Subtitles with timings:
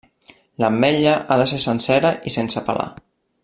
[0.63, 2.89] L'ametlla ha de ser sencera i sense pelar.